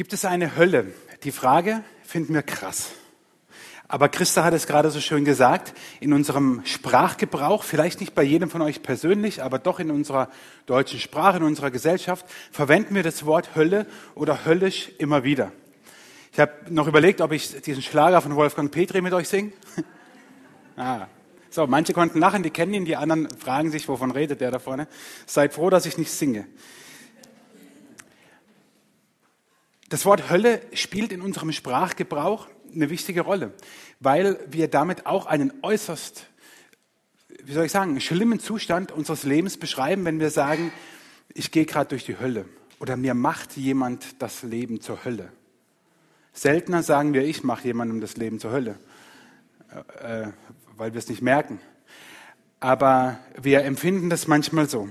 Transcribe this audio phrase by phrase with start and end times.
[0.00, 0.94] Gibt es eine Hölle?
[1.24, 2.92] Die Frage finden wir krass.
[3.86, 8.48] Aber Christa hat es gerade so schön gesagt, in unserem Sprachgebrauch, vielleicht nicht bei jedem
[8.48, 10.30] von euch persönlich, aber doch in unserer
[10.64, 15.52] deutschen Sprache, in unserer Gesellschaft, verwenden wir das Wort Hölle oder höllisch immer wieder.
[16.32, 19.52] Ich habe noch überlegt, ob ich diesen Schlager von Wolfgang Petri mit euch singe.
[20.78, 21.08] ah.
[21.50, 24.60] So, manche konnten lachen, die kennen ihn, die anderen fragen sich, wovon redet der da
[24.60, 24.88] vorne.
[25.26, 26.46] Seid froh, dass ich nicht singe.
[29.90, 33.52] Das Wort Hölle spielt in unserem Sprachgebrauch eine wichtige Rolle,
[33.98, 36.26] weil wir damit auch einen äußerst,
[37.42, 40.72] wie soll ich sagen, schlimmen Zustand unseres Lebens beschreiben, wenn wir sagen,
[41.34, 42.44] ich gehe gerade durch die Hölle
[42.78, 45.32] oder mir macht jemand das Leben zur Hölle.
[46.32, 48.78] Seltener sagen wir, ich mache jemandem das Leben zur Hölle,
[50.00, 50.28] äh,
[50.76, 51.60] weil wir es nicht merken.
[52.60, 54.88] Aber wir empfinden das manchmal so.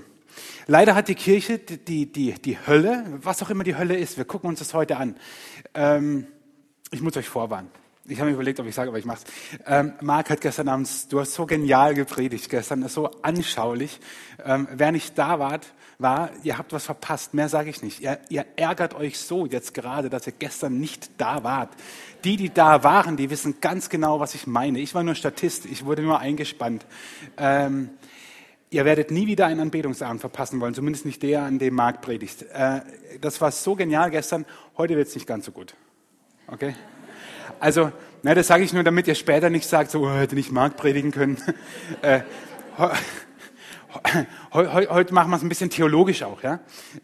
[0.68, 4.26] Leider hat die Kirche die, die, die Hölle, was auch immer die Hölle ist, wir
[4.26, 5.16] gucken uns das heute an.
[5.74, 6.28] Ähm,
[6.92, 7.70] ich muss euch vorwarnen.
[8.10, 9.62] Ich habe mir überlegt, ob ich sage, aber ich mache es.
[9.68, 14.00] Ähm, Marc hat gestern Abend, du hast so genial gepredigt gestern, so anschaulich.
[14.44, 15.60] Ähm, wer nicht da war,
[16.00, 17.36] war, ihr habt was verpasst.
[17.36, 18.00] Mehr sage ich nicht.
[18.00, 21.70] Ihr, ihr ärgert euch so jetzt gerade, dass ihr gestern nicht da wart.
[22.24, 24.80] Die, die da waren, die wissen ganz genau, was ich meine.
[24.80, 26.88] Ich war nur Statist, ich wurde nur eingespannt.
[27.38, 27.92] Ähm,
[28.70, 32.44] ihr werdet nie wieder einen Anbetungsabend verpassen wollen, zumindest nicht der, an dem Marc predigt.
[32.54, 32.82] Äh,
[33.22, 34.46] das war so genial gestern,
[34.78, 35.76] heute wird es nicht ganz so gut.
[36.48, 36.76] Okay?
[37.60, 37.92] Also,
[38.24, 40.78] na, das sage ich nur, damit ihr später nicht sagt, so, oh, hätte nicht Marc
[40.78, 41.38] predigen können.
[42.02, 42.22] äh,
[44.54, 46.60] Heute machen wir es ein bisschen theologisch auch, ja,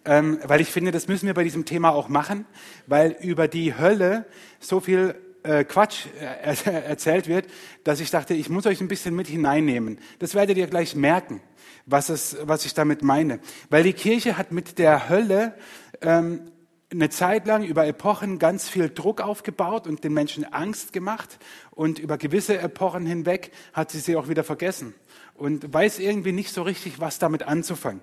[0.05, 2.45] ähm, weil ich finde, das müssen wir bei diesem Thema auch machen,
[2.85, 4.25] weil über die Hölle
[4.59, 7.47] so viel äh, Quatsch äh, erzählt wird,
[7.83, 10.00] dass ich dachte, ich muss euch ein bisschen mit hineinnehmen.
[10.19, 11.41] Das werdet ihr gleich merken,
[11.86, 15.53] was, es, was ich damit meine, weil die Kirche hat mit der Hölle
[16.02, 16.52] ähm,
[16.91, 21.39] eine Zeit lang über Epochen ganz viel Druck aufgebaut und den Menschen Angst gemacht
[21.72, 24.94] und über gewisse Epochen hinweg hat sie sie auch wieder vergessen
[25.34, 28.02] und weiß irgendwie nicht so richtig, was damit anzufangen.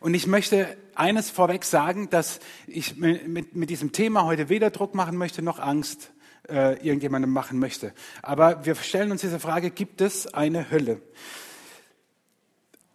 [0.00, 4.94] Und ich möchte eines vorweg sagen, dass ich mit, mit diesem Thema heute weder Druck
[4.94, 6.12] machen möchte noch Angst
[6.48, 7.94] äh, irgendjemandem machen möchte.
[8.22, 11.00] Aber wir stellen uns diese Frage, gibt es eine Hölle?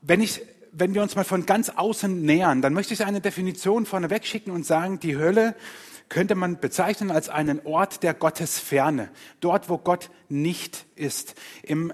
[0.02, 3.86] Wenn ich wenn wir uns mal von ganz außen nähern, dann möchte ich eine Definition
[3.86, 5.56] vorneweg schicken und sagen, die Hölle
[6.10, 11.36] könnte man bezeichnen als einen Ort der Gottesferne, dort, wo Gott nicht ist.
[11.64, 11.94] Im,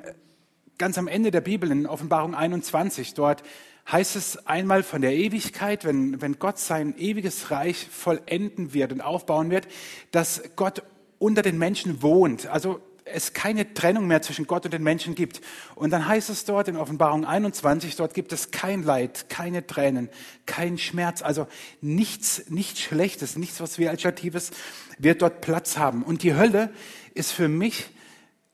[0.77, 3.43] ganz am Ende der Bibel, in Offenbarung 21, dort
[3.91, 9.01] heißt es einmal von der Ewigkeit, wenn, wenn Gott sein ewiges Reich vollenden wird und
[9.01, 9.67] aufbauen wird,
[10.11, 10.81] dass Gott
[11.19, 12.47] unter den Menschen wohnt.
[12.47, 15.41] Also es keine Trennung mehr zwischen Gott und den Menschen gibt.
[15.75, 20.09] Und dann heißt es dort in Offenbarung 21, dort gibt es kein Leid, keine Tränen,
[20.45, 21.47] kein Schmerz, also
[21.81, 24.51] nichts, nichts Schlechtes, nichts, was wir Alternatives,
[24.97, 26.03] wird dort Platz haben.
[26.03, 26.71] Und die Hölle
[27.13, 27.85] ist für mich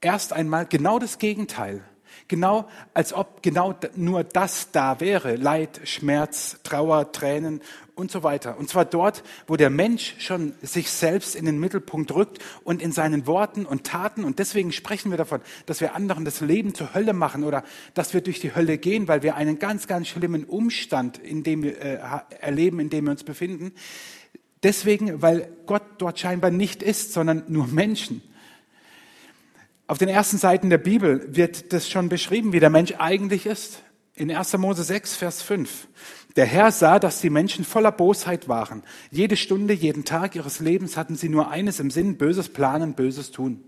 [0.01, 1.83] erst einmal genau das Gegenteil.
[2.31, 5.35] Genau, als ob genau nur das da wäre.
[5.35, 7.59] Leid, Schmerz, Trauer, Tränen
[7.93, 8.57] und so weiter.
[8.57, 12.93] Und zwar dort, wo der Mensch schon sich selbst in den Mittelpunkt rückt und in
[12.93, 14.23] seinen Worten und Taten.
[14.23, 17.65] Und deswegen sprechen wir davon, dass wir anderen das Leben zur Hölle machen oder
[17.95, 21.63] dass wir durch die Hölle gehen, weil wir einen ganz, ganz schlimmen Umstand in dem
[21.63, 21.99] wir, äh,
[22.39, 23.73] erleben, in dem wir uns befinden.
[24.63, 28.21] Deswegen, weil Gott dort scheinbar nicht ist, sondern nur Menschen.
[29.91, 33.83] Auf den ersten Seiten der Bibel wird das schon beschrieben, wie der Mensch eigentlich ist.
[34.13, 34.57] In 1.
[34.57, 35.89] Mose 6, Vers 5.
[36.37, 38.83] Der Herr sah, dass die Menschen voller Bosheit waren.
[39.09, 43.31] Jede Stunde, jeden Tag ihres Lebens hatten sie nur eines im Sinn, Böses planen, Böses
[43.31, 43.65] tun.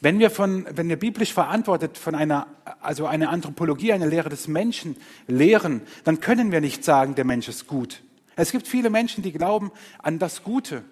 [0.00, 2.46] Wenn wir von, wenn wir biblisch verantwortet von einer,
[2.80, 4.94] also eine Anthropologie, eine Lehre des Menschen
[5.26, 8.04] lehren, dann können wir nicht sagen, der Mensch ist gut.
[8.36, 10.84] Es gibt viele Menschen, die glauben an das Gute.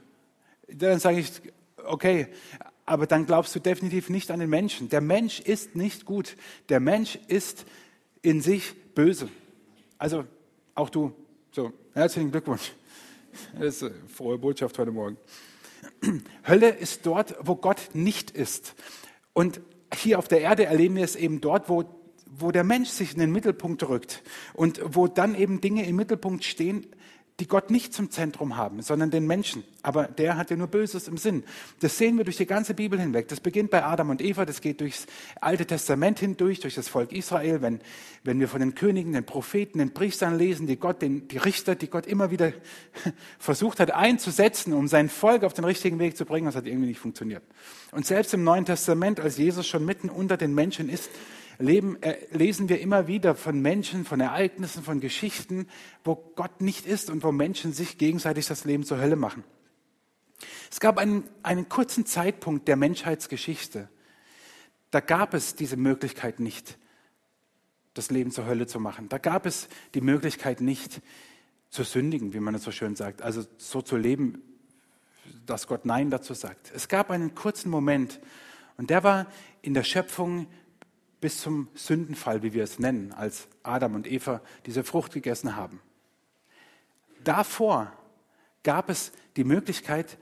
[0.67, 1.31] Dann sage ich,
[1.85, 2.27] okay,
[2.91, 4.89] aber dann glaubst du definitiv nicht an den Menschen.
[4.89, 6.37] Der Mensch ist nicht gut.
[6.71, 7.65] Der Mensch ist
[8.21, 9.29] in sich böse.
[9.97, 10.25] Also
[10.75, 11.13] auch du.
[11.53, 12.73] So, herzlichen Glückwunsch.
[13.57, 15.17] Das ist eine frohe Botschaft heute Morgen.
[16.49, 18.75] Hölle ist dort, wo Gott nicht ist.
[19.35, 19.61] Und
[19.95, 21.85] hier auf der Erde erleben wir es eben dort, wo,
[22.27, 26.43] wo der Mensch sich in den Mittelpunkt rückt und wo dann eben Dinge im Mittelpunkt
[26.43, 26.89] stehen,
[27.41, 29.65] die Gott nicht zum Zentrum haben, sondern den Menschen.
[29.83, 31.43] Aber der hat ja nur Böses im Sinn.
[31.81, 33.29] Das sehen wir durch die ganze Bibel hinweg.
[33.29, 35.07] Das beginnt bei Adam und Eva, das geht durchs
[35.41, 37.63] Alte Testament hindurch, durch das Volk Israel.
[37.63, 37.81] Wenn,
[38.23, 41.75] wenn wir von den Königen, den Propheten, den Priestern lesen, die Gott, den, die Richter,
[41.75, 42.53] die Gott immer wieder
[43.39, 46.89] versucht hat einzusetzen, um sein Volk auf den richtigen Weg zu bringen, das hat irgendwie
[46.89, 47.43] nicht funktioniert.
[47.91, 51.11] Und selbst im Neuen Testament, als Jesus schon mitten unter den Menschen ist,
[51.61, 55.69] leben, äh, lesen wir immer wieder von Menschen, von Ereignissen, von Geschichten,
[56.05, 59.45] wo Gott nicht ist und wo Menschen sich gegenseitig das Leben zur Hölle machen.
[60.71, 63.89] Es gab einen, einen kurzen Zeitpunkt der Menschheitsgeschichte,
[64.91, 66.79] da gab es diese Möglichkeit nicht,
[67.95, 69.09] das Leben zur Hölle zu machen.
[69.09, 71.01] Da gab es die Möglichkeit nicht
[71.69, 74.43] zu sündigen, wie man es so schön sagt, also so zu leben,
[75.47, 76.73] dass Gott Nein dazu sagt.
[76.75, 78.21] Es gab einen kurzen Moment
[78.77, 79.27] und der war
[79.63, 80.47] in der Schöpfung
[81.21, 85.81] bis zum Sündenfall, wie wir es nennen, als Adam und Eva diese Frucht gegessen haben.
[87.25, 87.93] Davor
[88.63, 90.19] gab es die Möglichkeit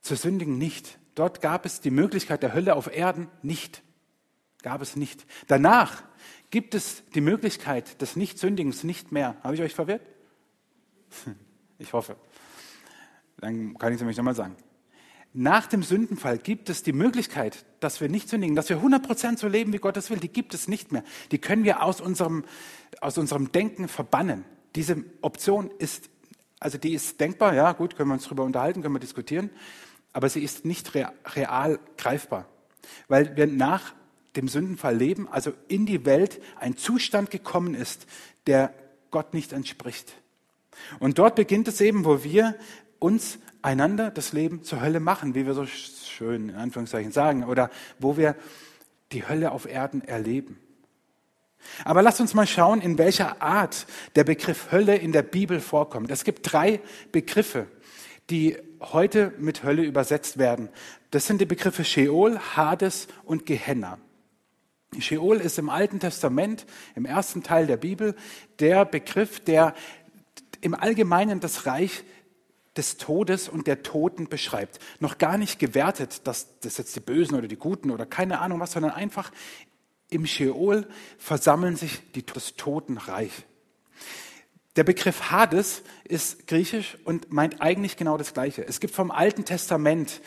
[0.00, 0.98] zu sündigen nicht.
[1.14, 3.82] Dort gab es die Möglichkeit der Hölle auf Erden nicht.
[4.62, 5.26] Gab es nicht.
[5.46, 6.02] Danach
[6.50, 9.36] gibt es die Möglichkeit des Nichtsündigens nicht mehr.
[9.42, 10.02] Habe ich euch verwirrt?
[11.78, 12.14] Ich hoffe.
[13.38, 14.54] Dann kann ich es nämlich nochmal sagen.
[15.34, 19.48] Nach dem Sündenfall gibt es die Möglichkeit, dass wir nicht sündigen, dass wir 100% so
[19.48, 20.18] leben, wie Gott es will.
[20.18, 21.02] Die gibt es nicht mehr.
[21.30, 22.44] Die können wir aus unserem,
[23.00, 24.44] aus unserem Denken verbannen.
[24.74, 26.10] Diese Option ist,
[26.60, 29.50] also die ist denkbar, ja gut, können wir uns darüber unterhalten, können wir diskutieren,
[30.12, 32.46] aber sie ist nicht real greifbar,
[33.08, 33.94] weil wir nach
[34.36, 38.06] dem Sündenfall leben, also in die Welt ein Zustand gekommen ist,
[38.46, 38.74] der
[39.10, 40.14] Gott nicht entspricht.
[40.98, 42.56] Und dort beginnt es eben, wo wir
[42.98, 47.70] uns einander das Leben zur Hölle machen, wie wir so schön in Anführungszeichen sagen, oder
[47.98, 48.36] wo wir
[49.12, 50.58] die Hölle auf Erden erleben.
[51.84, 53.86] Aber lasst uns mal schauen, in welcher Art
[54.16, 56.10] der Begriff Hölle in der Bibel vorkommt.
[56.10, 56.80] Es gibt drei
[57.12, 57.66] Begriffe,
[58.30, 60.68] die heute mit Hölle übersetzt werden.
[61.10, 63.98] Das sind die Begriffe Sheol, Hades und Gehenna.
[64.98, 68.14] Sheol ist im Alten Testament, im ersten Teil der Bibel,
[68.58, 69.74] der Begriff, der
[70.60, 72.04] im Allgemeinen das Reich
[72.76, 74.78] des Todes und der Toten beschreibt.
[75.00, 78.60] Noch gar nicht gewertet, dass das jetzt die Bösen oder die Guten oder keine Ahnung
[78.60, 79.30] was, sondern einfach
[80.08, 80.86] im Sheol
[81.18, 83.32] versammeln sich die, das Totenreich.
[84.76, 88.66] Der Begriff Hades ist griechisch und meint eigentlich genau das Gleiche.
[88.66, 90.22] Es gibt vom Alten Testament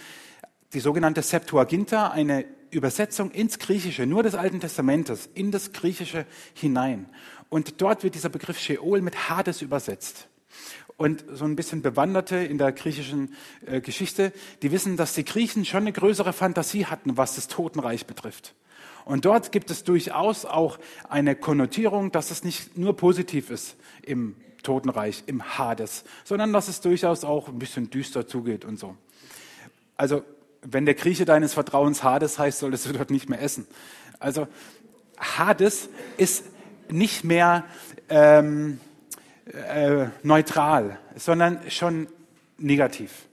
[0.73, 7.09] die sogenannte Septuaginta, eine Übersetzung ins Griechische, nur des Alten Testamentes, in das Griechische hinein.
[7.49, 10.27] Und dort wird dieser Begriff Sheol mit Hades übersetzt.
[10.97, 14.31] Und so ein bisschen Bewanderte in der griechischen äh, Geschichte,
[14.61, 18.55] die wissen, dass die Griechen schon eine größere Fantasie hatten, was das Totenreich betrifft.
[19.03, 24.35] Und dort gibt es durchaus auch eine Konnotierung, dass es nicht nur positiv ist im
[24.63, 28.97] Totenreich, im Hades, sondern dass es durchaus auch ein bisschen düster zugeht und so.
[29.95, 30.23] Also,
[30.61, 33.67] wenn der Grieche deines Vertrauens Hades heißt, solltest du dort nicht mehr essen.
[34.19, 34.47] Also,
[35.19, 36.45] Hades ist
[36.89, 37.65] nicht mehr
[38.09, 38.79] ähm,
[39.45, 42.07] äh, neutral, sondern schon
[42.57, 43.27] negativ.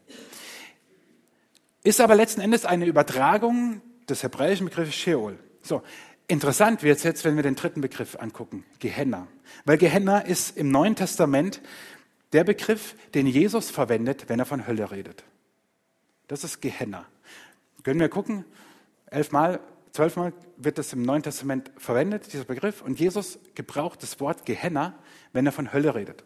[1.84, 5.38] Ist aber letzten Endes eine Übertragung des hebräischen Begriffs Sheol.
[5.62, 5.82] So,
[6.28, 9.26] interessant wird es jetzt, wenn wir den dritten Begriff angucken, Gehenna.
[9.64, 11.60] Weil Gehenna ist im Neuen Testament
[12.32, 15.24] der Begriff, den Jesus verwendet, wenn er von Hölle redet.
[16.28, 17.06] Das ist Gehenna.
[17.82, 18.44] Können wir gucken,
[19.06, 19.60] elfmal,
[19.92, 24.94] zwölfmal wird das im Neuen Testament verwendet, dieser Begriff, und Jesus gebraucht das Wort Gehenna
[25.32, 26.24] wenn er von Hölle redet.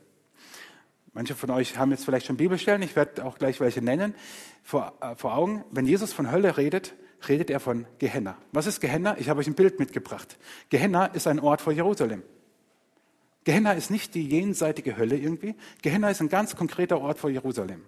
[1.13, 4.15] Manche von euch haben jetzt vielleicht schon Bibelstellen, ich werde auch gleich welche nennen,
[4.63, 5.65] vor, äh, vor Augen.
[5.71, 6.95] Wenn Jesus von Hölle redet,
[7.27, 8.37] redet er von Gehenna.
[8.53, 9.17] Was ist Gehenna?
[9.19, 10.37] Ich habe euch ein Bild mitgebracht.
[10.69, 12.23] Gehenna ist ein Ort vor Jerusalem.
[13.45, 15.55] Gehenna ist nicht die jenseitige Hölle irgendwie.
[15.81, 17.85] Gehenna ist ein ganz konkreter Ort vor Jerusalem.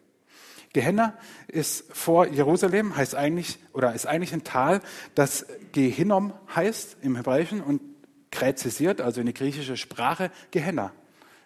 [0.73, 1.15] Gehenna
[1.47, 4.81] ist vor Jerusalem, heißt eigentlich, oder ist eigentlich ein Tal,
[5.15, 7.81] das Gehinnom heißt im Hebräischen und
[8.31, 10.93] gräzisiert, also in die griechische Sprache, Gehenna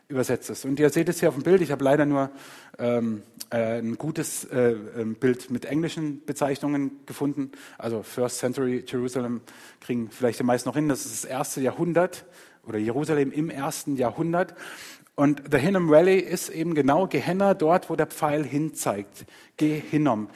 [0.09, 0.64] übersetzt ist.
[0.64, 1.61] Und ihr seht es hier auf dem Bild.
[1.62, 2.31] Ich habe leider nur
[2.79, 7.50] ähm, äh, ein gutes äh, ähm, Bild mit englischen Bezeichnungen gefunden.
[7.79, 9.41] Also First Century Jerusalem
[9.81, 10.88] kriegen vielleicht die meisten noch hin.
[10.88, 12.25] Das ist das erste Jahrhundert
[12.64, 14.55] oder Jerusalem im ersten Jahrhundert.
[15.14, 19.26] Und the Hinnom Valley ist eben genau Gehenna, dort, wo der Pfeil hinzeigt.
[19.57, 20.28] Gehinnom,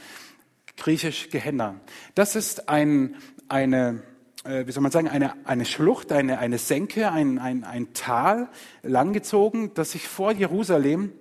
[0.77, 1.81] griechisch Gehenna.
[2.15, 3.17] Das ist ein,
[3.49, 4.03] eine
[4.47, 8.49] äh, wie soll man sagen, eine, eine Schlucht, eine, eine Senke, ein, ein, ein Tal
[8.83, 11.13] langgezogen, das sich vor Jerusalem,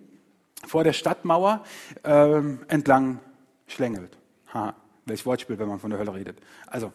[0.66, 1.64] vor der Stadtmauer
[2.04, 3.20] äh, entlang
[3.68, 4.18] schlängelt.
[4.54, 6.38] Ha, welch Wortspiel, wenn man von der Hölle redet.
[6.68, 6.92] Also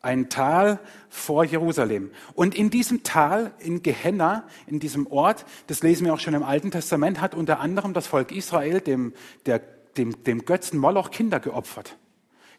[0.00, 2.10] ein Tal vor Jerusalem.
[2.34, 6.44] Und in diesem Tal, in Gehenna, in diesem Ort, das lesen wir auch schon im
[6.44, 9.12] Alten Testament, hat unter anderem das Volk Israel dem,
[9.46, 9.60] der,
[9.96, 11.96] dem, dem Götzen Moloch Kinder geopfert.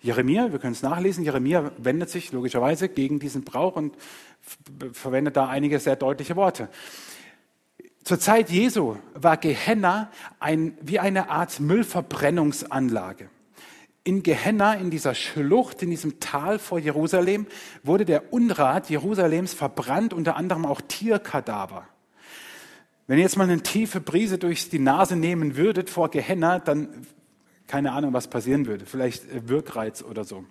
[0.01, 3.95] Jeremia, wir können es nachlesen, Jeremia wendet sich logischerweise gegen diesen Brauch und
[4.93, 6.69] verwendet da einige sehr deutliche Worte.
[8.03, 13.29] Zur Zeit Jesu war Gehenna ein, wie eine Art Müllverbrennungsanlage.
[14.03, 17.47] In Gehenna, in dieser Schlucht, in diesem Tal vor Jerusalem,
[17.83, 21.87] wurde der Unrat Jerusalems verbrannt, unter anderem auch Tierkadaver.
[23.07, 27.07] Wenn ihr jetzt mal eine tiefe Brise durch die Nase nehmen würdet vor Gehenna, dann
[27.69, 28.85] keine Ahnung, was passieren würde.
[28.85, 30.43] Vielleicht äh, Wirkreiz oder so.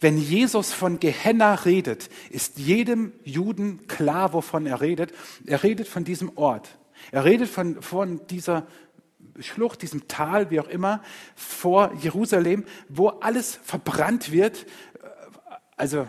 [0.00, 5.12] Wenn Jesus von Gehenna redet, ist jedem Juden klar, wovon er redet.
[5.44, 6.78] Er redet von diesem Ort.
[7.12, 8.66] Er redet von, von dieser
[9.40, 11.02] Schlucht, diesem Tal, wie auch immer,
[11.34, 14.66] vor Jerusalem, wo alles verbrannt wird.
[15.76, 16.06] Also,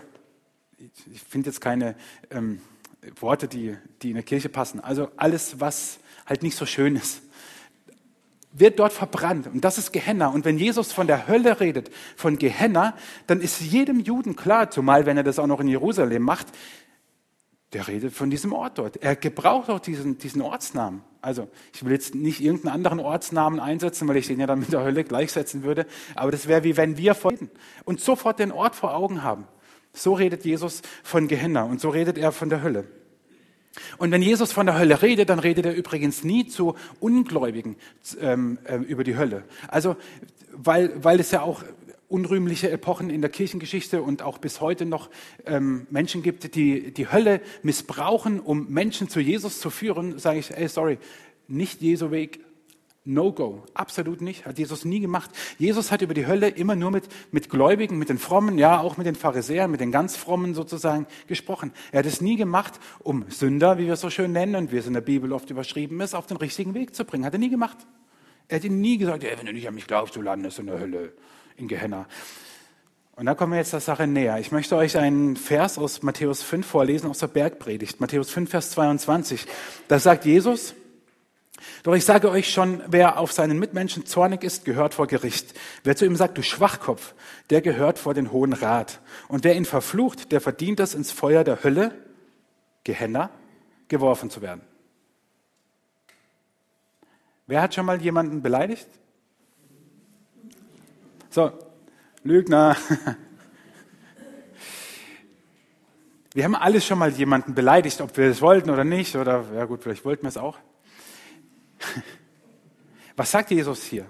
[0.77, 1.95] ich finde jetzt keine
[2.29, 2.61] ähm,
[3.19, 4.79] Worte, die, die in der Kirche passen.
[4.79, 7.21] Also alles, was halt nicht so schön ist
[8.59, 9.47] wird dort verbrannt.
[9.47, 10.27] Und das ist Gehenna.
[10.27, 12.95] Und wenn Jesus von der Hölle redet, von Gehenna,
[13.27, 16.47] dann ist jedem Juden klar, zumal wenn er das auch noch in Jerusalem macht,
[17.77, 18.97] der redet von diesem Ort dort.
[18.97, 21.03] Er gebraucht auch diesen, diesen Ortsnamen.
[21.21, 24.73] Also ich will jetzt nicht irgendeinen anderen Ortsnamen einsetzen, weil ich den ja dann mit
[24.73, 25.85] der Hölle gleichsetzen würde.
[26.15, 27.51] Aber das wäre wie wenn wir reden
[27.85, 29.47] und sofort den Ort vor Augen haben.
[29.93, 32.85] So redet Jesus von Gehenna und so redet er von der Hölle.
[33.99, 37.75] Und wenn Jesus von der Hölle redet, dann redet er übrigens nie zu Ungläubigen
[38.19, 39.43] ähm, äh, über die Hölle.
[39.67, 39.97] Also,
[40.51, 41.61] weil, weil es ja auch
[42.09, 45.09] unrühmliche Epochen in der Kirchengeschichte und auch bis heute noch
[45.45, 50.55] ähm, Menschen gibt, die die Hölle missbrauchen, um Menschen zu Jesus zu führen, sage ich,
[50.55, 50.99] ey, sorry,
[51.47, 52.39] nicht Jesu Weg,
[53.07, 55.31] No-Go, absolut nicht, hat Jesus nie gemacht.
[55.57, 58.97] Jesus hat über die Hölle immer nur mit, mit Gläubigen, mit den Frommen, ja auch
[58.97, 61.71] mit den Pharisäern, mit den ganz Frommen sozusagen gesprochen.
[61.93, 64.77] Er hat es nie gemacht, um Sünder, wie wir es so schön nennen und wie
[64.77, 67.23] es in der Bibel oft überschrieben ist, auf den richtigen Weg zu bringen.
[67.23, 67.77] Hat er nie gemacht.
[68.49, 70.65] Er hat ihm nie gesagt, ey, wenn du nicht an mich glaubst, du landest in
[70.65, 71.13] der Hölle,
[71.57, 72.07] in Gehenna.
[73.15, 74.37] Und da kommen wir jetzt der Sache näher.
[74.39, 77.99] Ich möchte euch einen Vers aus Matthäus 5 vorlesen, aus der Bergpredigt.
[77.99, 79.47] Matthäus 5, Vers 22.
[79.87, 80.75] Da sagt Jesus,
[81.81, 85.55] doch ich sage euch schon, wer auf seinen Mitmenschen zornig ist, gehört vor Gericht.
[85.83, 87.15] Wer zu ihm sagt, du Schwachkopf,
[87.49, 88.99] der gehört vor den Hohen Rat.
[89.27, 91.95] Und wer ihn verflucht, der verdient es, ins Feuer der Hölle,
[92.83, 93.31] Gehenna,
[93.87, 94.61] geworfen zu werden.
[97.47, 98.87] Wer hat schon mal jemanden beleidigt?
[101.37, 101.51] So,
[102.23, 102.75] Lügner.
[106.33, 109.65] Wir haben alle schon mal jemanden beleidigt, ob wir es wollten oder nicht, oder ja
[109.65, 110.57] gut, vielleicht wollten wir es auch.
[113.15, 114.07] Was sagt Jesus hier?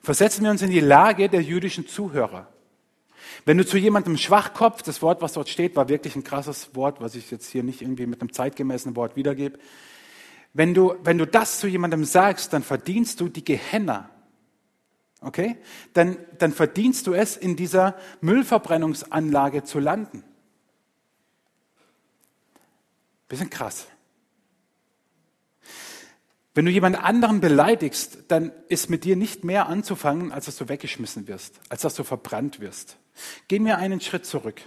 [0.00, 2.46] Versetzen wir uns in die Lage der jüdischen Zuhörer.
[3.44, 7.00] Wenn du zu jemandem Schwachkopf, das Wort, was dort steht, war wirklich ein krasses Wort,
[7.00, 9.58] was ich jetzt hier nicht irgendwie mit einem zeitgemäßen Wort wiedergebe.
[10.54, 14.08] Wenn du, wenn du das zu jemandem sagst, dann verdienst du die Gehenna.
[15.22, 15.56] Okay?
[15.94, 20.24] Dann, dann verdienst du es, in dieser Müllverbrennungsanlage zu landen.
[23.28, 23.86] Bisschen krass.
[26.54, 30.68] Wenn du jemand anderen beleidigst, dann ist mit dir nicht mehr anzufangen, als dass du
[30.68, 32.98] weggeschmissen wirst, als dass du verbrannt wirst.
[33.48, 34.60] Gehen wir einen Schritt zurück.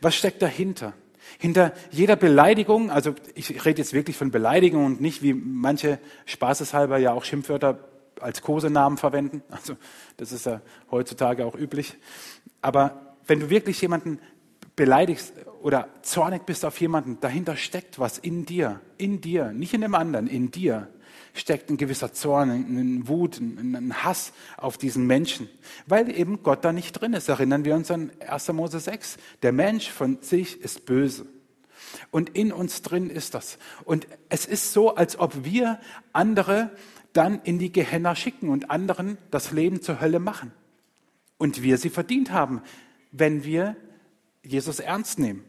[0.00, 0.92] Was steckt dahinter?
[1.38, 6.98] Hinter jeder Beleidigung, also ich rede jetzt wirklich von Beleidigung und nicht wie manche spaßeshalber
[6.98, 7.78] ja auch Schimpfwörter
[8.24, 9.42] als Kosenamen verwenden.
[9.50, 9.76] Also
[10.16, 11.96] das ist ja heutzutage auch üblich.
[12.60, 14.18] Aber wenn du wirklich jemanden
[14.76, 19.82] beleidigst oder zornig bist auf jemanden, dahinter steckt was in dir, in dir, nicht in
[19.82, 20.88] dem anderen, in dir
[21.34, 25.48] steckt ein gewisser Zorn, ein Wut, ein Hass auf diesen Menschen,
[25.86, 27.28] weil eben Gott da nicht drin ist.
[27.28, 28.52] Erinnern wir uns an 1.
[28.52, 29.18] Mose 6.
[29.42, 31.26] Der Mensch von sich ist böse.
[32.10, 33.58] Und in uns drin ist das.
[33.84, 35.80] Und es ist so, als ob wir
[36.12, 36.70] andere
[37.14, 40.52] dann in die Gehenna schicken und anderen das Leben zur Hölle machen.
[41.38, 42.60] Und wir sie verdient haben,
[43.10, 43.76] wenn wir
[44.42, 45.44] Jesus ernst nehmen.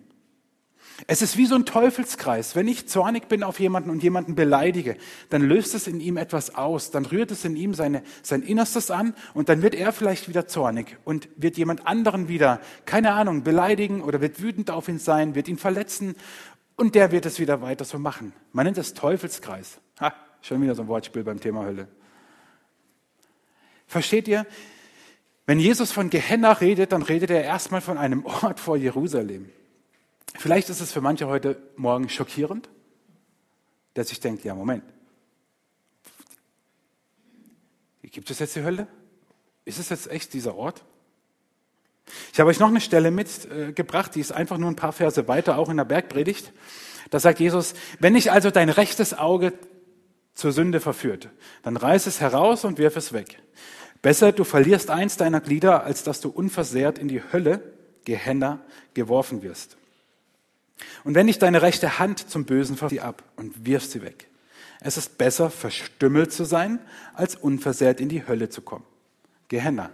[1.08, 2.56] Es ist wie so ein Teufelskreis.
[2.56, 4.96] Wenn ich zornig bin auf jemanden und jemanden beleidige,
[5.30, 8.92] dann löst es in ihm etwas aus, dann rührt es in ihm seine, sein Innerstes
[8.92, 13.44] an und dann wird er vielleicht wieder zornig und wird jemand anderen wieder, keine Ahnung,
[13.44, 16.16] beleidigen oder wird wütend auf ihn sein, wird ihn verletzen
[16.78, 18.32] und der wird es wieder weiter so machen.
[18.54, 19.80] Man nennt es Teufelskreis.
[20.00, 20.14] Ha,
[20.46, 21.88] schon wieder so ein Wortspiel beim Thema Hölle.
[23.88, 24.46] Versteht ihr?
[25.48, 29.50] Wenn Jesus von Gehenna redet, dann redet er erstmal von einem Ort vor Jerusalem.
[30.38, 32.70] Vielleicht ist es für manche heute Morgen schockierend,
[33.96, 34.84] dass ich denke, ja, Moment.
[38.04, 38.88] Gibt es jetzt die Hölle?
[39.66, 40.84] Ist es jetzt echt dieser Ort?
[42.32, 45.58] Ich habe euch noch eine Stelle mitgebracht, die ist einfach nur ein paar Verse weiter,
[45.58, 46.54] auch in der Bergpredigt.
[47.10, 49.54] Da sagt Jesus, wenn dich also dein rechtes Auge
[50.36, 51.30] zur Sünde verführt,
[51.64, 53.42] dann reiß es heraus und wirf es weg.
[54.02, 57.64] Besser, du verlierst eins deiner Glieder, als dass du unversehrt in die Hölle,
[58.04, 58.60] Gehenna,
[58.94, 59.78] geworfen wirst.
[61.04, 64.28] Und wenn dich deine rechte Hand zum Bösen verführt, sie ab und wirf sie weg.
[64.82, 66.80] Es ist besser, verstümmelt zu sein,
[67.14, 68.86] als unversehrt in die Hölle zu kommen.
[69.48, 69.90] Gehenna.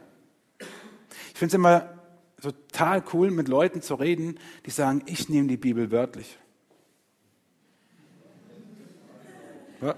[0.59, 1.93] Ich finde es immer
[2.41, 6.37] total cool, mit Leuten zu reden, die sagen, ich nehme die Bibel wörtlich.
[9.81, 9.95] Ja.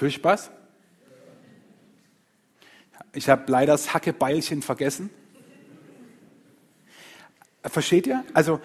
[0.00, 0.50] Viel Spaß.
[3.12, 5.10] Ich habe leider das Hackebeilchen vergessen.
[7.62, 8.24] Versteht ihr?
[8.32, 8.60] Also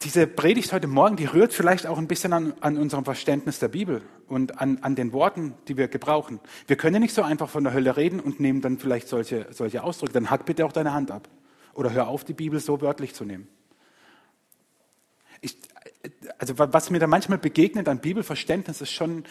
[0.00, 3.68] diese Predigt heute Morgen, die rührt vielleicht auch ein bisschen an, an unserem Verständnis der
[3.68, 6.40] Bibel und an, an, den Worten, die wir gebrauchen.
[6.66, 9.84] Wir können nicht so einfach von der Hölle reden und nehmen dann vielleicht solche, solche
[9.84, 10.14] Ausdrücke.
[10.14, 11.28] Dann hack bitte auch deine Hand ab.
[11.74, 13.46] Oder hör auf, die Bibel so wörtlich zu nehmen.
[15.42, 15.58] Ich,
[16.38, 19.26] also was mir da manchmal begegnet an Bibelverständnis, ist schon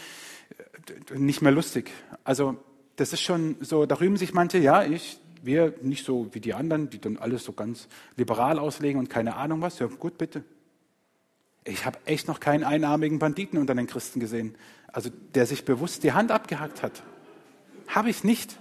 [1.14, 1.92] nicht mehr lustig.
[2.24, 2.58] Also
[2.96, 6.54] das ist schon so, da rühmen sich manche, ja, ich, wir nicht so wie die
[6.54, 9.80] anderen, die dann alles so ganz liberal auslegen und keine Ahnung was.
[9.80, 10.44] Ja, gut, bitte.
[11.64, 14.56] Ich habe echt noch keinen einarmigen Banditen unter den Christen gesehen,
[14.88, 17.04] also der sich bewusst die Hand abgehackt hat.
[17.88, 18.58] Habe ich nicht.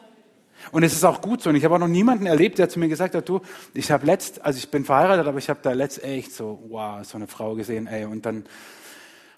[0.72, 1.50] Und es ist auch gut so.
[1.50, 3.40] Und ich habe auch noch niemanden erlebt, der zu mir gesagt hat, du,
[3.74, 7.04] ich habe letzt, also ich bin verheiratet, aber ich habe da letzt echt so, wow,
[7.04, 8.04] so eine Frau gesehen, ey.
[8.04, 8.44] Und dann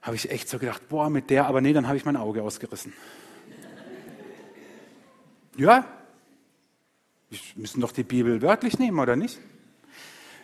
[0.06, 2.44] habe ich echt so gedacht, boah, mit der, aber nee, dann habe ich mein Auge
[2.44, 2.92] ausgerissen.
[5.56, 5.84] Ja,
[7.28, 9.40] wir müssen doch die Bibel wörtlich nehmen, oder nicht?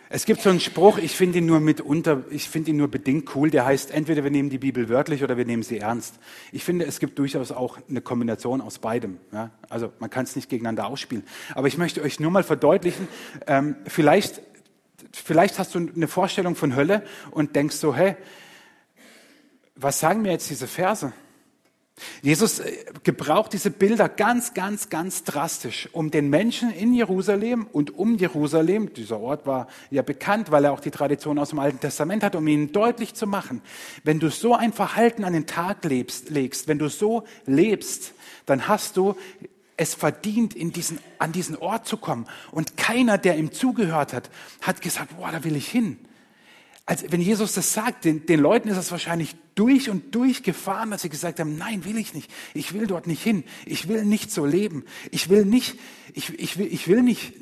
[0.09, 3.33] Es gibt so einen Spruch, ich finde ihn nur mitunter, ich finde ihn nur bedingt
[3.35, 6.19] cool, der heißt, entweder wir nehmen die Bibel wörtlich oder wir nehmen sie ernst.
[6.51, 9.17] Ich finde, es gibt durchaus auch eine Kombination aus beidem.
[9.31, 9.51] Ja?
[9.69, 11.23] Also man kann es nicht gegeneinander ausspielen.
[11.55, 13.07] Aber ich möchte euch nur mal verdeutlichen,
[13.47, 14.41] ähm, vielleicht,
[15.13, 18.17] vielleicht hast du eine Vorstellung von Hölle und denkst so, hey,
[19.75, 21.13] was sagen mir jetzt diese Verse?
[22.21, 27.97] Jesus äh, gebraucht diese Bilder ganz, ganz, ganz drastisch, um den Menschen in Jerusalem und
[27.97, 31.79] um Jerusalem, dieser Ort war ja bekannt, weil er auch die Tradition aus dem Alten
[31.79, 33.61] Testament hat, um ihnen deutlich zu machen,
[34.03, 38.13] wenn du so ein Verhalten an den Tag lebst, legst, wenn du so lebst,
[38.45, 39.15] dann hast du
[39.77, 42.27] es verdient, in diesen, an diesen Ort zu kommen.
[42.51, 44.29] Und keiner, der ihm zugehört hat,
[44.61, 45.97] hat gesagt, boah, da will ich hin.
[46.85, 50.91] Also wenn Jesus das sagt, den, den Leuten ist es wahrscheinlich durch und durch gefahren,
[50.91, 52.29] dass sie gesagt haben, nein, will ich nicht.
[52.53, 53.45] Ich will dort nicht hin.
[53.65, 54.83] Ich will nicht so leben.
[55.09, 55.79] Ich will nicht,
[56.13, 57.33] ich, ich will, ich will nicht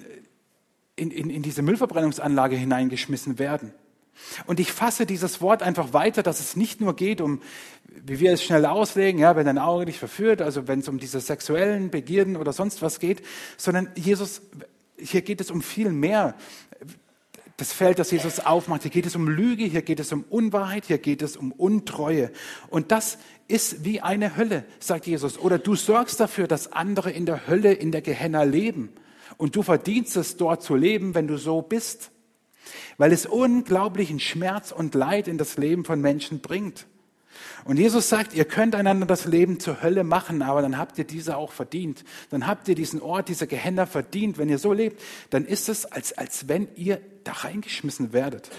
[0.95, 3.73] in, in, in diese Müllverbrennungsanlage hineingeschmissen werden.
[4.45, 7.41] Und ich fasse dieses Wort einfach weiter, dass es nicht nur geht um,
[8.06, 10.99] wie wir es schnell auslegen, ja, wenn dein Auge dich verführt, also wenn es um
[10.99, 13.23] diese sexuellen Begierden oder sonst was geht,
[13.58, 14.43] sondern Jesus,
[14.97, 16.36] hier geht es um viel mehr
[17.62, 18.82] das Feld, das Jesus aufmacht.
[18.82, 22.32] Hier geht es um Lüge, hier geht es um Unwahrheit, hier geht es um Untreue.
[22.69, 25.38] Und das ist wie eine Hölle, sagt Jesus.
[25.38, 28.89] Oder du sorgst dafür, dass andere in der Hölle, in der Gehenna leben.
[29.38, 32.10] Und du verdienst es, dort zu leben, wenn du so bist.
[32.97, 36.88] Weil es unglaublichen Schmerz und Leid in das Leben von Menschen bringt.
[37.65, 41.04] Und Jesus sagt, ihr könnt einander das Leben zur Hölle machen, aber dann habt ihr
[41.04, 42.04] diese auch verdient.
[42.30, 44.38] Dann habt ihr diesen Ort, diese Gehände verdient.
[44.38, 48.49] Wenn ihr so lebt, dann ist es, als, als wenn ihr da reingeschmissen werdet.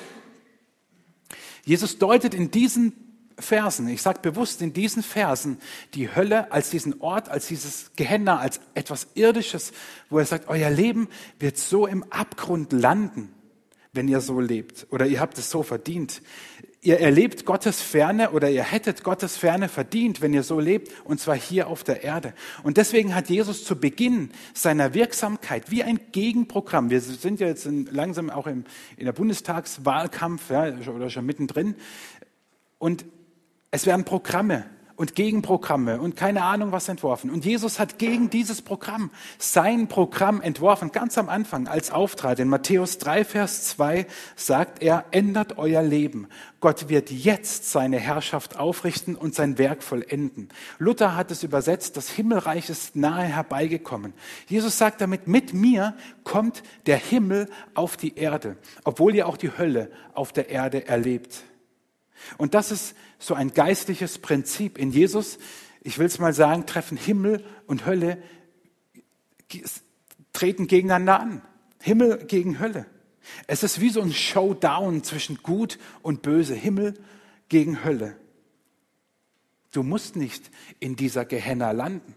[1.65, 2.93] Jesus deutet in diesen
[3.39, 5.59] Versen, ich sage bewusst in diesen Versen,
[5.95, 9.73] die Hölle als diesen Ort, als dieses Gehände, als etwas Irdisches,
[10.11, 13.33] wo er sagt, euer Leben wird so im Abgrund landen,
[13.93, 16.23] wenn ihr so lebt oder ihr habt es so verdient.
[16.81, 21.21] Ihr erlebt Gottes Ferne oder ihr hättet Gottes Ferne verdient, wenn ihr so lebt, und
[21.21, 22.35] zwar hier auf der Erde.
[22.65, 27.67] Und deswegen hat Jesus zu Beginn seiner Wirksamkeit wie ein Gegenprogramm, wir sind ja jetzt
[27.67, 28.65] in, langsam auch im,
[28.97, 31.77] in der Bundestagswahlkampf ja, oder schon mittendrin,
[32.79, 33.05] und
[33.71, 34.65] es werden Programme
[35.03, 37.29] und Gegenprogramme und keine Ahnung was entworfen.
[37.29, 42.39] Und Jesus hat gegen dieses Programm sein Programm entworfen, ganz am Anfang als Auftrag.
[42.39, 46.29] In Matthäus 3, Vers 2 sagt er, ändert euer Leben.
[46.61, 50.51] Gott wird jetzt seine Herrschaft aufrichten und sein Werk vollenden.
[50.79, 54.15] Luther hat es übersetzt, das Himmelreich ist nahe herbeigekommen.
[54.47, 59.59] Jesus sagt damit, mit mir kommt der Himmel auf die Erde, obwohl ihr auch die
[59.59, 61.43] Hölle auf der Erde erlebt.
[62.39, 64.79] Und das ist so ein geistliches Prinzip.
[64.79, 65.39] In Jesus,
[65.83, 68.23] ich will es mal sagen, treffen Himmel und Hölle,
[70.33, 71.43] treten gegeneinander an.
[71.81, 72.87] Himmel gegen Hölle.
[73.47, 76.55] Es ist wie so ein Showdown zwischen Gut und Böse.
[76.55, 76.95] Himmel
[77.49, 78.17] gegen Hölle.
[79.71, 82.15] Du musst nicht in dieser Gehenna landen.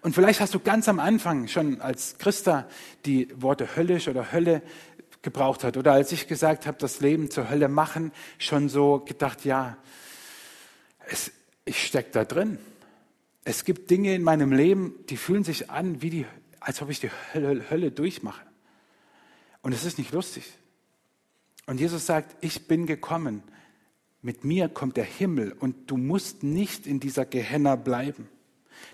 [0.00, 2.68] Und vielleicht hast du ganz am Anfang schon als Christa
[3.04, 4.62] die Worte höllisch oder Hölle
[5.22, 5.76] gebraucht hat.
[5.76, 9.76] Oder als ich gesagt habe, das Leben zur Hölle machen, schon so gedacht, ja,
[11.06, 11.32] es,
[11.64, 12.58] ich stecke da drin.
[13.44, 16.26] Es gibt Dinge in meinem Leben, die fühlen sich an, wie die,
[16.60, 18.42] als ob ich die Hölle, Hölle durchmache.
[19.62, 20.44] Und es ist nicht lustig.
[21.66, 23.42] Und Jesus sagt, ich bin gekommen.
[24.20, 28.28] Mit mir kommt der Himmel und du musst nicht in dieser Gehenna bleiben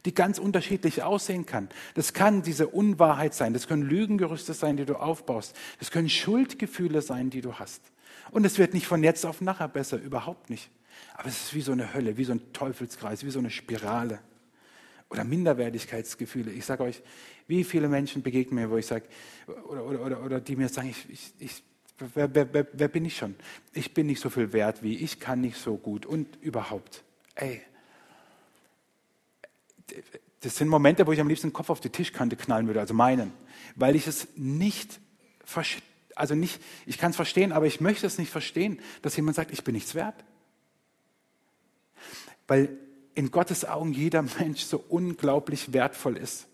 [0.04, 1.68] die ganz unterschiedlich aussehen kann.
[1.94, 7.02] Das kann diese Unwahrheit sein, das können Lügengerüste sein, die du aufbaust, das können Schuldgefühle
[7.02, 7.82] sein, die du hast.
[8.30, 10.70] Und es wird nicht von jetzt auf nachher besser, überhaupt nicht.
[11.14, 14.20] Aber es ist wie so eine Hölle, wie so ein Teufelskreis, wie so eine Spirale.
[15.10, 16.50] Oder Minderwertigkeitsgefühle.
[16.50, 17.02] Ich sage euch,
[17.46, 19.04] wie viele Menschen begegnen mir, wo ich sage,
[19.68, 21.62] oder, oder, oder, oder die mir sagen, ich, ich, ich
[22.14, 23.34] wer, wer, wer, wer bin ich schon?
[23.72, 27.04] Ich bin nicht so viel wert wie, ich kann nicht so gut und überhaupt.
[27.34, 27.60] Ey,
[30.40, 32.94] das sind Momente, wo ich am liebsten den Kopf auf die Tischkante knallen würde, also
[32.94, 33.32] meinen,
[33.76, 35.00] weil ich es nicht
[35.44, 35.82] verstehe.
[36.16, 39.50] Also nicht, ich kann es verstehen, aber ich möchte es nicht verstehen, dass jemand sagt,
[39.50, 40.14] ich bin nichts wert.
[42.46, 42.78] Weil
[43.14, 46.46] in Gottes Augen jeder Mensch so unglaublich wertvoll ist.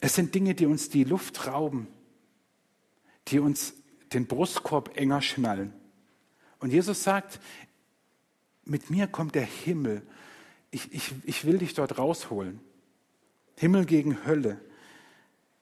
[0.00, 1.86] Es sind Dinge, die uns die Luft rauben,
[3.28, 3.74] die uns
[4.12, 5.72] den Brustkorb enger schnallen.
[6.58, 7.40] Und Jesus sagt,
[8.64, 10.02] mit mir kommt der Himmel.
[10.72, 12.58] Ich, ich, ich will dich dort rausholen.
[13.56, 14.60] Himmel gegen Hölle.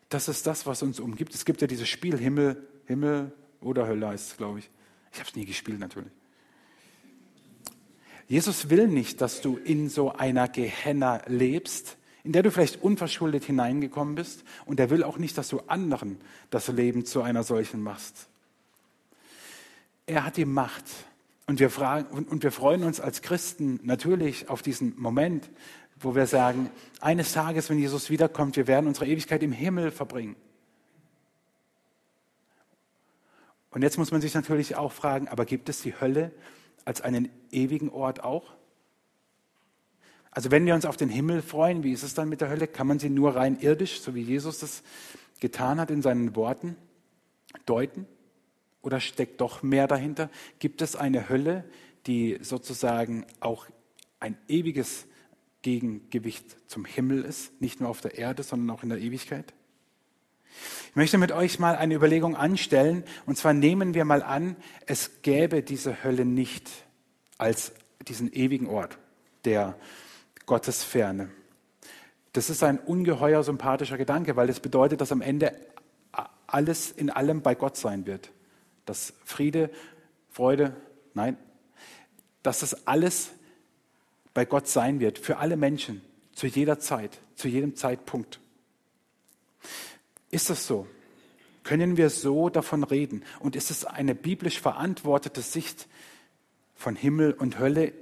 [0.09, 1.35] Das ist das, was uns umgibt.
[1.35, 4.71] Es gibt ja dieses Spiel Himmel, Himmel oder Hölle heißt es, glaube ich.
[5.13, 6.13] Ich habe es nie gespielt natürlich.
[8.27, 13.45] Jesus will nicht, dass du in so einer Gehenna lebst, in der du vielleicht unverschuldet
[13.45, 14.45] hineingekommen bist.
[14.67, 16.19] Und er will auch nicht, dass du anderen
[16.51, 18.29] das Leben zu einer solchen machst.
[20.07, 20.85] Er hat die Macht.
[21.51, 25.51] Und wir, fragen, und wir freuen uns als Christen natürlich auf diesen Moment,
[25.99, 30.37] wo wir sagen, eines Tages, wenn Jesus wiederkommt, wir werden unsere Ewigkeit im Himmel verbringen.
[33.71, 36.31] Und jetzt muss man sich natürlich auch fragen, aber gibt es die Hölle
[36.85, 38.55] als einen ewigen Ort auch?
[40.31, 42.69] Also wenn wir uns auf den Himmel freuen, wie ist es dann mit der Hölle?
[42.69, 44.85] Kann man sie nur rein irdisch, so wie Jesus das
[45.41, 46.77] getan hat in seinen Worten,
[47.67, 48.07] deuten?
[48.83, 50.31] Oder steckt doch mehr dahinter?
[50.59, 51.65] Gibt es eine Hölle,
[52.07, 53.67] die sozusagen auch
[54.21, 55.07] ein ewiges
[55.63, 59.53] Gegengewicht zum Himmel ist, nicht nur auf der Erde, sondern auch in der Ewigkeit?
[60.89, 65.23] Ich möchte mit euch mal eine Überlegung anstellen, und zwar nehmen wir mal an, es
[65.23, 66.69] gäbe diese Hölle nicht
[67.39, 67.73] als
[68.09, 68.99] diesen ewigen Ort
[69.45, 69.79] der
[70.47, 71.31] Gottesferne.
[72.33, 75.55] Das ist ein ungeheuer sympathischer Gedanke, weil das bedeutet, dass am Ende
[76.47, 78.31] alles in allem bei Gott sein wird
[78.91, 79.71] dass Friede,
[80.31, 80.75] Freude,
[81.15, 81.37] nein,
[82.43, 83.31] dass das alles
[84.35, 88.41] bei Gott sein wird, für alle Menschen, zu jeder Zeit, zu jedem Zeitpunkt.
[90.33, 90.89] Ist das so?
[91.63, 93.23] Können wir so davon reden?
[93.39, 95.87] Und ist es eine biblisch verantwortete Sicht
[96.75, 97.93] von Himmel und Hölle?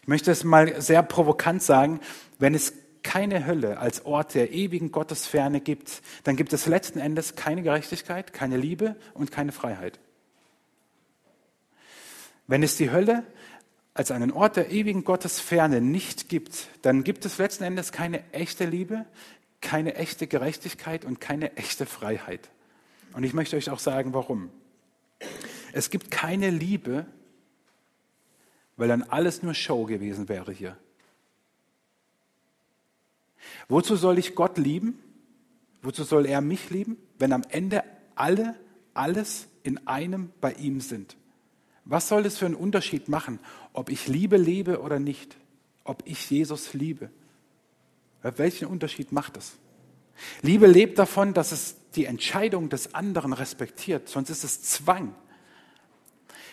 [0.00, 2.00] Ich möchte es mal sehr provokant sagen,
[2.38, 7.36] wenn es keine Hölle als Ort der ewigen Gottesferne gibt, dann gibt es letzten Endes
[7.36, 9.98] keine Gerechtigkeit, keine Liebe und keine Freiheit.
[12.46, 13.24] Wenn es die Hölle
[13.94, 18.64] als einen Ort der ewigen Gottesferne nicht gibt, dann gibt es letzten Endes keine echte
[18.64, 19.04] Liebe,
[19.60, 22.50] keine echte Gerechtigkeit und keine echte Freiheit.
[23.12, 24.50] Und ich möchte euch auch sagen, warum.
[25.72, 27.06] Es gibt keine Liebe,
[28.76, 30.76] weil dann alles nur Show gewesen wäre hier.
[33.68, 34.98] Wozu soll ich Gott lieben?
[35.82, 37.82] Wozu soll er mich lieben, wenn am Ende
[38.14, 38.54] alle,
[38.94, 41.16] alles in einem bei ihm sind?
[41.84, 43.40] Was soll es für einen Unterschied machen,
[43.72, 45.36] ob ich Liebe lebe oder nicht?
[45.84, 47.10] Ob ich Jesus liebe?
[48.22, 49.54] Welchen Unterschied macht es?
[50.42, 55.14] Liebe lebt davon, dass es die Entscheidung des anderen respektiert, sonst ist es Zwang.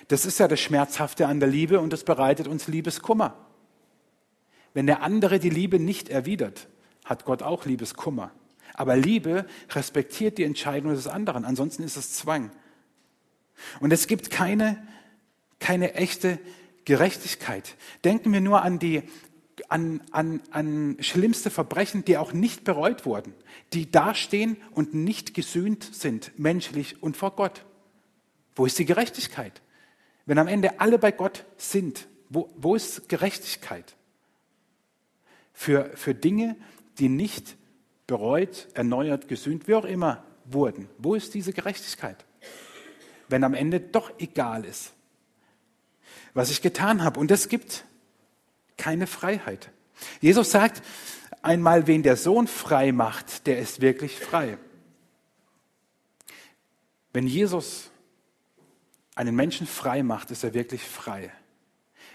[0.07, 3.35] Das ist ja das Schmerzhafte an der Liebe und das bereitet uns Liebeskummer.
[4.73, 6.67] Wenn der andere die Liebe nicht erwidert,
[7.09, 8.31] hat Gott auch Liebeskummer.
[8.75, 12.51] Aber Liebe respektiert die Entscheidung des anderen, ansonsten ist es Zwang.
[13.79, 14.87] Und es gibt keine,
[15.59, 16.39] keine echte
[16.85, 17.75] Gerechtigkeit.
[18.05, 19.03] Denken wir nur an die
[19.67, 23.33] an, an, an schlimmste Verbrechen, die auch nicht bereut wurden,
[23.73, 27.65] die dastehen und nicht gesühnt sind, menschlich und vor Gott.
[28.55, 29.61] Wo ist die Gerechtigkeit?
[30.25, 33.95] Wenn am Ende alle bei Gott sind, wo, wo ist Gerechtigkeit?
[35.53, 36.55] Für, für Dinge,
[36.99, 37.57] die nicht
[38.07, 40.89] bereut, erneuert, gesühnt, wie auch immer wurden.
[40.97, 42.25] Wo ist diese Gerechtigkeit?
[43.27, 44.93] Wenn am Ende doch egal ist,
[46.33, 47.19] was ich getan habe.
[47.19, 47.85] Und es gibt
[48.77, 49.69] keine Freiheit.
[50.21, 50.81] Jesus sagt
[51.41, 54.57] einmal, wen der Sohn frei macht, der ist wirklich frei.
[57.13, 57.89] Wenn Jesus
[59.15, 61.31] einen Menschen frei macht, ist er wirklich frei.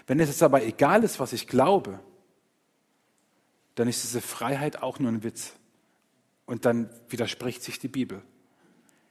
[0.07, 1.99] Wenn es aber egal ist, was ich glaube,
[3.75, 5.53] dann ist diese Freiheit auch nur ein Witz.
[6.45, 8.21] Und dann widerspricht sich die Bibel.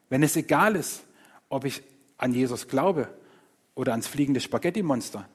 [0.09, 1.05] Wenn es egal ist,
[1.49, 1.83] ob ich
[2.17, 3.13] an Jesus glaube
[3.75, 5.29] oder ans fliegende Spaghetti-Monster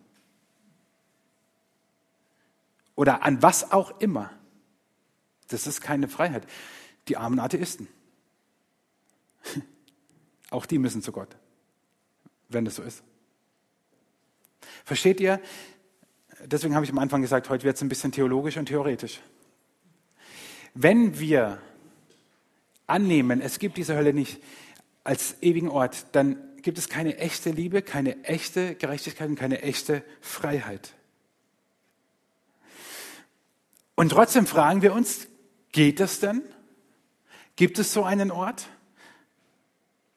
[2.95, 4.31] oder an was auch immer,
[5.49, 6.47] das ist keine Freiheit.
[7.07, 7.87] Die armen Atheisten,
[10.49, 11.35] auch die müssen zu Gott,
[12.47, 13.03] wenn das so ist.
[14.85, 15.41] Versteht ihr?
[16.45, 19.21] Deswegen habe ich am Anfang gesagt, heute wird es ein bisschen theologisch und theoretisch.
[20.73, 21.59] Wenn wir
[22.87, 24.41] annehmen, es gibt diese Hölle nicht
[25.03, 30.03] als ewigen Ort, dann gibt es keine echte Liebe, keine echte Gerechtigkeit und keine echte
[30.21, 30.93] Freiheit.
[33.95, 35.27] Und trotzdem fragen wir uns,
[35.71, 36.41] geht es denn?
[37.55, 38.67] Gibt es so einen Ort?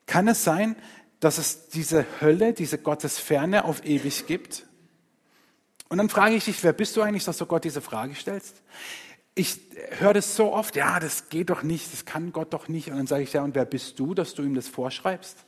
[0.06, 0.76] Kann es sein,
[1.20, 4.66] dass es diese Hölle, diese Gottesferne auf ewig gibt?
[5.92, 8.62] Und dann frage ich dich, wer bist du eigentlich, dass du Gott diese Frage stellst?
[9.34, 9.60] Ich
[9.98, 12.88] höre das so oft, ja, das geht doch nicht, das kann Gott doch nicht.
[12.88, 15.44] Und dann sage ich, ja, und wer bist du, dass du ihm das vorschreibst?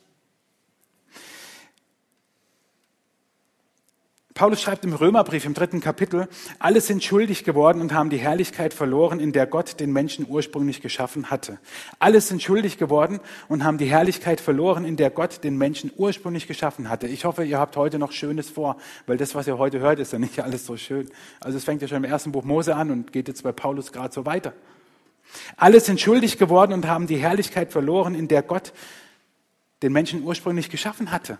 [4.34, 6.26] Paulus schreibt im Römerbrief im dritten Kapitel,
[6.58, 10.82] alle sind schuldig geworden und haben die Herrlichkeit verloren, in der Gott den Menschen ursprünglich
[10.82, 11.60] geschaffen hatte.
[12.00, 16.48] Alle sind schuldig geworden und haben die Herrlichkeit verloren, in der Gott den Menschen ursprünglich
[16.48, 17.06] geschaffen hatte.
[17.06, 20.12] Ich hoffe, ihr habt heute noch Schönes vor, weil das, was ihr heute hört, ist
[20.12, 21.08] ja nicht alles so schön.
[21.38, 23.92] Also es fängt ja schon im ersten Buch Mose an und geht jetzt bei Paulus
[23.92, 24.52] gerade so weiter.
[25.56, 28.72] Alle sind schuldig geworden und haben die Herrlichkeit verloren, in der Gott
[29.82, 31.38] den Menschen ursprünglich geschaffen hatte.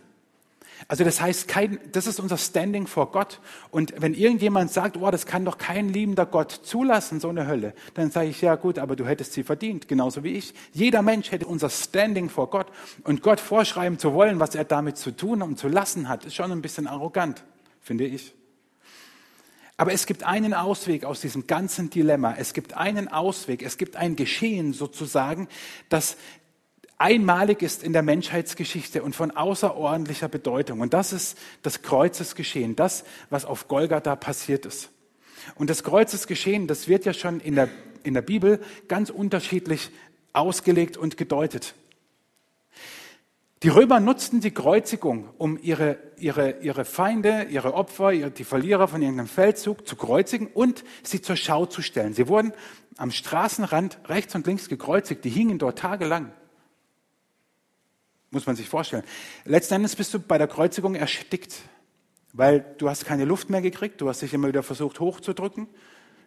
[0.89, 3.41] Also das heißt, kein, das ist unser Standing vor Gott.
[3.71, 7.75] Und wenn irgendjemand sagt, oh, das kann doch kein liebender Gott zulassen, so eine Hölle,
[7.95, 10.55] dann sage ich, ja gut, aber du hättest sie verdient, genauso wie ich.
[10.73, 12.67] Jeder Mensch hätte unser Standing vor Gott.
[13.03, 16.35] Und Gott vorschreiben zu wollen, was er damit zu tun und zu lassen hat, ist
[16.35, 17.45] schon ein bisschen arrogant,
[17.81, 18.35] finde ich.
[19.77, 22.35] Aber es gibt einen Ausweg aus diesem ganzen Dilemma.
[22.39, 23.63] Es gibt einen Ausweg.
[23.63, 25.49] Es gibt ein Geschehen sozusagen,
[25.89, 26.17] das
[26.99, 30.81] einmalig ist in der Menschheitsgeschichte und von außerordentlicher Bedeutung.
[30.81, 34.91] Und das ist das Kreuzesgeschehen, das, was auf Golgatha passiert ist.
[35.57, 37.69] Und das Kreuzesgeschehen, das wird ja schon in der,
[38.03, 39.91] in der Bibel ganz unterschiedlich
[40.33, 41.75] ausgelegt und gedeutet.
[43.63, 49.01] Die Römer nutzten die Kreuzigung, um ihre, ihre, ihre Feinde, ihre Opfer, die Verlierer von
[49.01, 52.13] irgendeinem Feldzug zu kreuzigen und sie zur Schau zu stellen.
[52.13, 52.53] Sie wurden
[52.99, 56.33] am Straßenrand rechts und links gekreuzigt, die hingen dort tagelang.
[58.35, 59.05] Muss man sich vorstellen.
[59.45, 61.55] Letzten Endes bist du bei der Kreuzigung erstickt,
[62.33, 65.69] weil du hast keine Luft mehr gekriegt, du hast dich immer wieder versucht hochzudrücken.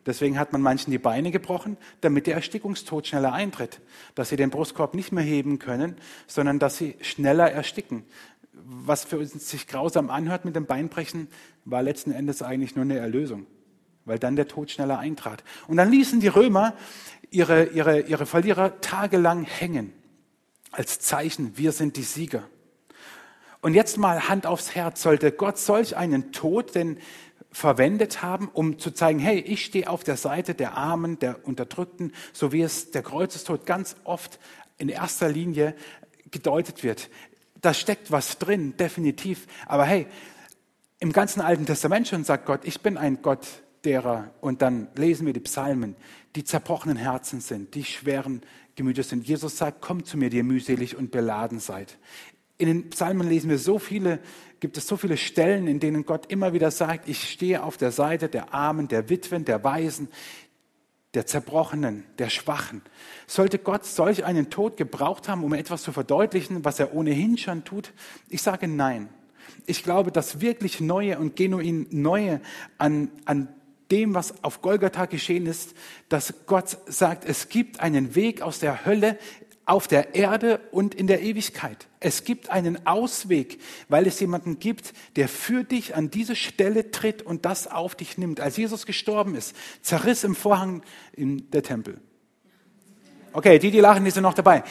[0.05, 3.81] Deswegen hat man manchen die Beine gebrochen, damit der Erstickungstod schneller eintritt.
[4.15, 8.05] Dass sie den Brustkorb nicht mehr heben können, sondern dass sie schneller ersticken.
[8.53, 11.27] Was für uns sich grausam anhört mit dem Beinbrechen,
[11.65, 13.47] war letzten Endes eigentlich nur eine Erlösung,
[14.05, 15.43] weil dann der Tod schneller eintrat.
[15.67, 16.73] Und dann ließen die Römer
[17.31, 19.91] ihre, ihre, ihre Verlierer tagelang hängen
[20.71, 22.43] als Zeichen, wir sind die Sieger.
[23.61, 26.99] Und jetzt mal Hand aufs Herz, sollte Gott solch einen Tod denn
[27.51, 32.13] verwendet haben, um zu zeigen, hey, ich stehe auf der Seite der Armen, der Unterdrückten,
[32.33, 34.39] so wie es der Kreuzestod ganz oft
[34.77, 35.75] in erster Linie
[36.29, 37.09] gedeutet wird.
[37.61, 39.47] Da steckt was drin, definitiv.
[39.65, 40.07] Aber hey,
[40.99, 43.47] im ganzen Alten Testament schon sagt Gott, ich bin ein Gott
[43.85, 45.95] derer, und dann lesen wir die Psalmen,
[46.35, 48.41] die zerbrochenen Herzen sind, die schweren
[48.75, 49.27] Gemütes sind.
[49.27, 51.97] Jesus sagt, kommt zu mir, die ihr mühselig und beladen seid.
[52.57, 54.19] In den Psalmen lesen wir so viele,
[54.59, 57.91] gibt es so viele Stellen, in denen Gott immer wieder sagt, ich stehe auf der
[57.91, 60.09] Seite der Armen, der Witwen, der Waisen,
[61.13, 62.81] der Zerbrochenen, der Schwachen.
[63.25, 67.63] Sollte Gott solch einen Tod gebraucht haben, um etwas zu verdeutlichen, was er ohnehin schon
[67.63, 67.93] tut?
[68.29, 69.09] Ich sage nein.
[69.65, 72.41] Ich glaube, das wirklich Neue und genuin Neue
[72.77, 73.49] an, an
[73.91, 75.73] dem, was auf Golgatha geschehen ist,
[76.09, 79.17] dass Gott sagt, es gibt einen Weg aus der Hölle
[79.67, 81.87] auf der Erde und in der Ewigkeit.
[81.99, 87.21] Es gibt einen Ausweg, weil es jemanden gibt, der für dich an diese Stelle tritt
[87.21, 88.39] und das auf dich nimmt.
[88.39, 91.99] Als Jesus gestorben ist, zerriss im Vorhang in der Tempel.
[93.33, 94.63] Okay, die, die lachen, die sind noch dabei.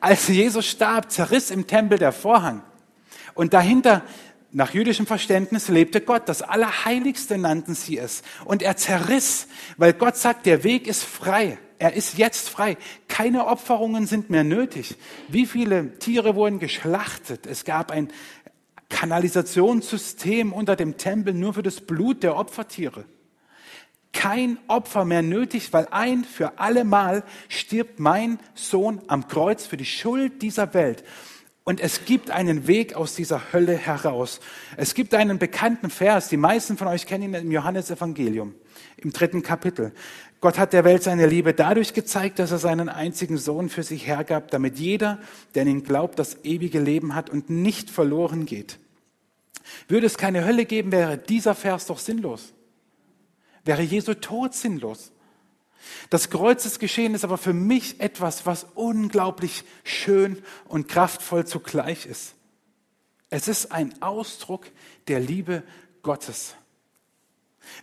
[0.00, 2.62] Als Jesus starb, zerriss im Tempel der Vorhang.
[3.32, 4.02] Und dahinter
[4.52, 6.28] nach jüdischem Verständnis lebte Gott.
[6.28, 8.22] Das Allerheiligste nannten sie es.
[8.44, 11.58] Und er zerriss, weil Gott sagt, der Weg ist frei.
[11.78, 12.76] Er ist jetzt frei.
[13.08, 14.96] Keine Opferungen sind mehr nötig.
[15.28, 17.46] Wie viele Tiere wurden geschlachtet?
[17.46, 18.08] Es gab ein
[18.90, 23.04] Kanalisationssystem unter dem Tempel nur für das Blut der Opfertiere.
[24.12, 29.78] Kein Opfer mehr nötig, weil ein für alle Mal stirbt mein Sohn am Kreuz für
[29.78, 31.02] die Schuld dieser Welt.
[31.64, 34.40] Und es gibt einen Weg aus dieser Hölle heraus.
[34.76, 38.54] Es gibt einen bekannten Vers, die meisten von euch kennen ihn im Johannesevangelium,
[38.96, 39.92] im dritten Kapitel.
[40.40, 44.08] Gott hat der Welt seine Liebe dadurch gezeigt, dass er seinen einzigen Sohn für sich
[44.08, 45.20] hergab, damit jeder,
[45.54, 48.80] der an ihn glaubt, das ewige Leben hat und nicht verloren geht.
[49.86, 52.52] Würde es keine Hölle geben, wäre dieser Vers doch sinnlos.
[53.64, 55.12] Wäre Jesu Tod sinnlos.
[56.10, 62.34] Das Kreuzesgeschehen ist aber für mich etwas, was unglaublich schön und kraftvoll zugleich ist.
[63.30, 64.66] Es ist ein Ausdruck
[65.08, 65.62] der Liebe
[66.02, 66.54] Gottes.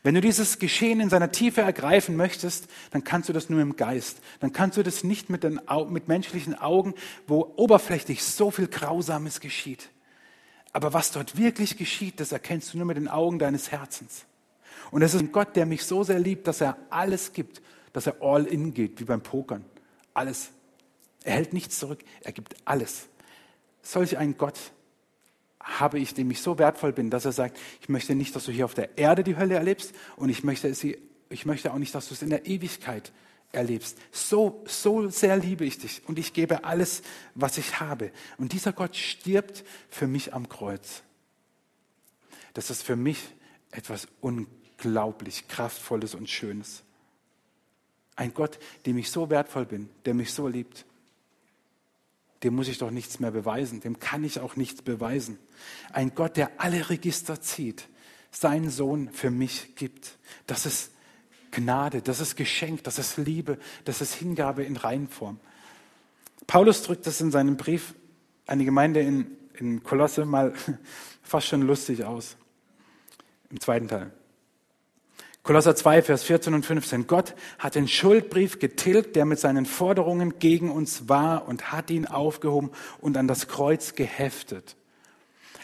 [0.03, 3.75] Wenn du dieses Geschehen in seiner Tiefe ergreifen möchtest, dann kannst du das nur im
[3.75, 4.19] Geist.
[4.39, 5.59] Dann kannst du das nicht mit, den,
[5.89, 6.93] mit menschlichen Augen,
[7.27, 9.89] wo oberflächlich so viel Grausames geschieht.
[10.71, 14.25] Aber was dort wirklich geschieht, das erkennst du nur mit den Augen deines Herzens.
[14.91, 17.61] Und es ist ein Gott, der mich so sehr liebt, dass er alles gibt,
[17.93, 19.65] dass er all in geht, wie beim Pokern.
[20.13, 20.51] Alles.
[21.23, 23.07] Er hält nichts zurück, er gibt alles.
[23.81, 24.59] Solch ein Gott
[25.59, 28.51] habe ich, dem ich so wertvoll bin, dass er sagt, ich möchte nicht, dass du
[28.51, 30.97] hier auf der Erde die Hölle erlebst und ich möchte, sie,
[31.29, 33.11] ich möchte auch nicht, dass du es in der Ewigkeit
[33.51, 33.97] erlebst.
[34.11, 37.01] So, so sehr liebe ich dich und ich gebe alles,
[37.35, 38.11] was ich habe.
[38.37, 41.03] Und dieser Gott stirbt für mich am Kreuz.
[42.53, 43.19] Das ist für mich
[43.71, 46.83] etwas unglaublich Kraftvolles und Schönes.
[48.19, 50.85] Ein Gott, dem ich so wertvoll bin, der mich so liebt
[52.43, 55.37] dem muss ich doch nichts mehr beweisen, dem kann ich auch nichts beweisen.
[55.91, 57.87] Ein Gott, der alle Register zieht,
[58.31, 60.17] seinen Sohn für mich gibt.
[60.47, 60.91] Das ist
[61.51, 65.39] Gnade, das ist Geschenk, das ist Liebe, das ist Hingabe in Reihenform.
[66.47, 67.93] Paulus drückt das in seinem Brief
[68.45, 70.53] an die Gemeinde in, in Kolosse mal
[71.23, 72.37] fast schon lustig aus.
[73.49, 74.11] Im zweiten Teil.
[75.49, 77.07] Kolosser 2, Vers 14 und 15.
[77.07, 82.05] Gott hat den Schuldbrief getilgt, der mit seinen Forderungen gegen uns war und hat ihn
[82.05, 82.69] aufgehoben
[83.01, 84.75] und an das Kreuz geheftet.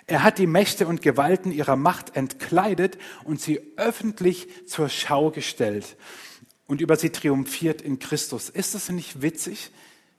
[0.08, 5.98] Er hat die Mächte und Gewalten ihrer Macht entkleidet und sie öffentlich zur Schau gestellt
[6.65, 8.50] und über sie triumphiert in Christus.
[8.50, 9.69] Ist das nicht witzig?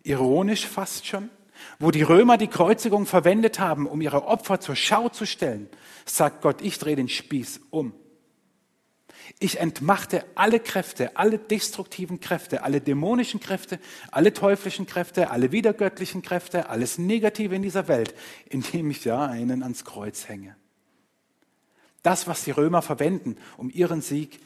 [0.05, 1.29] Ironisch fast schon?
[1.81, 5.69] Wo die Römer die Kreuzigung verwendet haben, um ihre Opfer zur Schau zu stellen,
[6.05, 7.95] sagt Gott, ich drehe den Spieß um.
[9.39, 13.79] Ich entmachte alle Kräfte, alle destruktiven Kräfte, alle dämonischen Kräfte,
[14.11, 18.15] alle teuflischen Kräfte, alle wiedergöttlichen Kräfte, alles Negative in dieser Welt,
[18.49, 20.57] indem ich ja einen ans Kreuz hänge.
[22.03, 24.41] Das, was die Römer verwenden, um ihren Sieg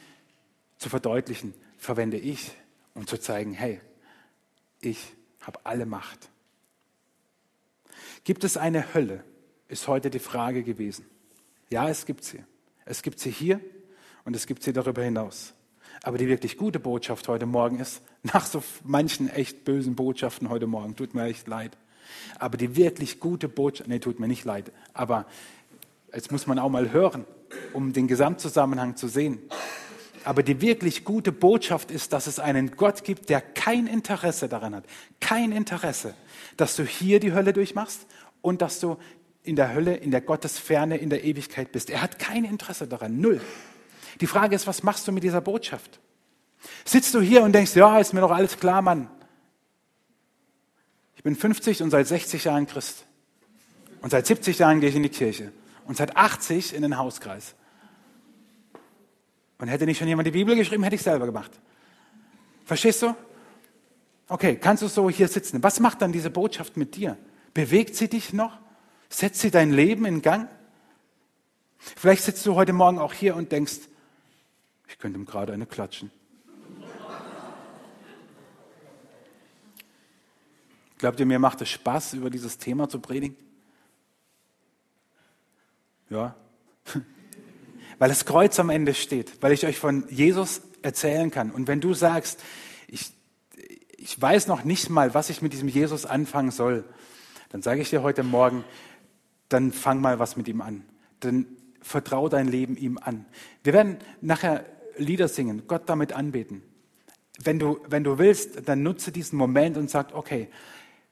[0.77, 2.51] zu verdeutlichen, verwende ich,
[2.95, 3.79] um zu zeigen, hey,
[4.79, 6.29] ich habe alle Macht.
[8.23, 9.23] Gibt es eine Hölle,
[9.67, 11.05] ist heute die Frage gewesen.
[11.69, 12.43] Ja, es gibt sie.
[12.85, 13.61] Es gibt sie hier
[14.25, 15.53] und es gibt sie darüber hinaus.
[16.03, 20.67] Aber die wirklich gute Botschaft heute Morgen ist, nach so manchen echt bösen Botschaften heute
[20.67, 21.77] Morgen, tut mir echt leid.
[22.39, 25.25] Aber die wirklich gute Botschaft, nee, tut mir nicht leid, aber
[26.13, 27.25] jetzt muss man auch mal hören,
[27.73, 29.39] um den Gesamtzusammenhang zu sehen.
[30.23, 34.75] Aber die wirklich gute Botschaft ist, dass es einen Gott gibt, der kein Interesse daran
[34.75, 34.83] hat,
[35.19, 36.13] kein Interesse,
[36.57, 38.05] dass du hier die Hölle durchmachst
[38.41, 38.97] und dass du
[39.43, 41.89] in der Hölle, in der Gottesferne, in der Ewigkeit bist.
[41.89, 43.41] Er hat kein Interesse daran, null.
[44.19, 45.99] Die Frage ist, was machst du mit dieser Botschaft?
[46.85, 49.09] Sitzt du hier und denkst, ja, ist mir doch alles klar, Mann.
[51.15, 53.05] Ich bin 50 und seit 60 Jahren Christ.
[54.01, 55.51] Und seit 70 Jahren gehe ich in die Kirche.
[55.85, 57.55] Und seit 80 in den Hauskreis.
[59.59, 61.51] Und hätte nicht schon jemand die Bibel geschrieben, hätte ich selber gemacht.
[62.65, 63.15] Verstehst du?
[64.27, 65.61] Okay, kannst du so hier sitzen.
[65.61, 67.17] Was macht dann diese Botschaft mit dir?
[67.53, 68.57] Bewegt sie dich noch?
[69.09, 70.49] Setzt sie dein Leben in Gang?
[71.77, 73.79] Vielleicht sitzt du heute Morgen auch hier und denkst,
[74.91, 76.11] ich könnte ihm gerade eine klatschen.
[80.97, 83.35] Glaubt ihr, mir macht es Spaß, über dieses Thema zu predigen?
[86.09, 86.35] Ja.
[87.99, 91.51] Weil das Kreuz am Ende steht, weil ich euch von Jesus erzählen kann.
[91.51, 92.41] Und wenn du sagst,
[92.87, 93.13] ich,
[93.97, 96.83] ich weiß noch nicht mal, was ich mit diesem Jesus anfangen soll,
[97.49, 98.63] dann sage ich dir heute Morgen,
[99.49, 100.83] dann fang mal was mit ihm an.
[101.19, 101.45] Dann
[101.81, 103.25] vertrau dein Leben ihm an.
[103.63, 104.65] Wir werden nachher
[105.01, 106.61] Lieder singen, Gott damit anbeten.
[107.43, 110.49] Wenn du, wenn du willst, dann nutze diesen Moment und sag, okay,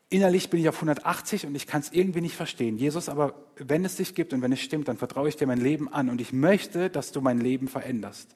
[0.09, 2.77] innerlich bin ich auf 180 und ich kann es irgendwie nicht verstehen.
[2.77, 5.61] Jesus, aber wenn es dich gibt und wenn es stimmt, dann vertraue ich dir mein
[5.61, 8.35] Leben an und ich möchte, dass du mein Leben veränderst.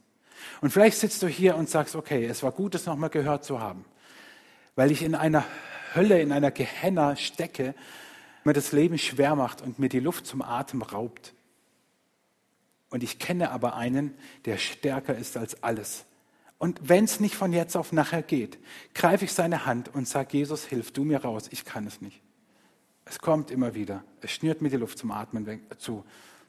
[0.62, 3.60] Und vielleicht sitzt du hier und sagst, okay, es war gut, es nochmal gehört zu
[3.60, 3.86] haben,
[4.76, 5.46] weil ich in einer
[5.96, 7.76] Hölle, in einer Gehenna stecke,
[8.44, 11.34] mir das Leben schwer macht und mir die Luft zum Atem raubt.
[12.94, 14.14] Und ich kenne aber einen,
[14.46, 16.06] der stärker ist als alles.
[16.60, 18.60] Und wenn es nicht von jetzt auf nachher geht,
[18.94, 22.22] greife ich seine Hand und sage, Jesus, hilf du mir raus, ich kann es nicht.
[23.06, 24.04] Es kommt immer wieder.
[24.22, 26.06] Es schnürt mir die Luft zum Atmen zu.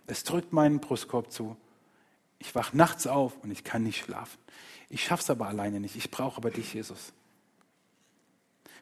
[0.06, 1.56] Es drückt meinen Brustkorb zu.
[2.38, 4.38] Ich wach nachts auf und ich kann nicht schlafen.
[4.90, 5.96] Ich schaffe es aber alleine nicht.
[5.96, 7.14] Ich brauche aber dich, Jesus.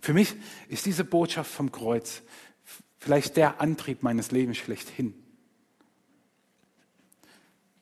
[0.00, 0.34] Für mich
[0.68, 2.22] ist diese Botschaft vom Kreuz
[2.98, 5.21] vielleicht der Antrieb meines Lebens schlechthin.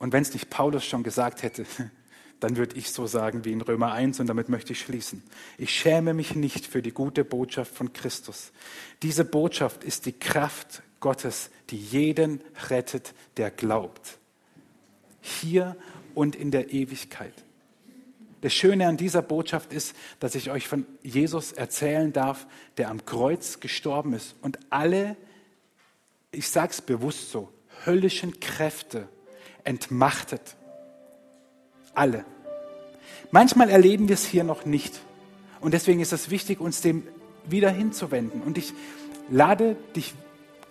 [0.00, 1.64] Und wenn es nicht Paulus schon gesagt hätte,
[2.40, 5.22] dann würde ich so sagen wie in Römer 1 und damit möchte ich schließen.
[5.58, 8.50] Ich schäme mich nicht für die gute Botschaft von Christus.
[9.02, 14.18] Diese Botschaft ist die Kraft Gottes, die jeden rettet, der glaubt.
[15.20, 15.76] Hier
[16.14, 17.34] und in der Ewigkeit.
[18.40, 22.46] Das Schöne an dieser Botschaft ist, dass ich euch von Jesus erzählen darf,
[22.78, 25.14] der am Kreuz gestorben ist und alle,
[26.32, 27.52] ich sage es bewusst so,
[27.84, 29.10] höllischen Kräfte
[29.64, 30.56] entmachtet.
[31.94, 32.24] Alle.
[33.30, 35.00] Manchmal erleben wir es hier noch nicht.
[35.60, 37.06] Und deswegen ist es wichtig, uns dem
[37.44, 38.42] wieder hinzuwenden.
[38.42, 38.72] Und ich
[39.30, 40.14] lade dich